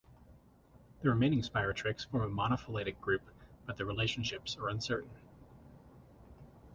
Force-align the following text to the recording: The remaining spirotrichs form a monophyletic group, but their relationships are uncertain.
The 1.01 1.09
remaining 1.09 1.43
spirotrichs 1.43 2.09
form 2.09 2.23
a 2.23 2.27
monophyletic 2.35 2.99
group, 3.01 3.21
but 3.67 3.77
their 3.77 3.85
relationships 3.85 4.57
are 4.57 4.67
uncertain. 4.67 5.11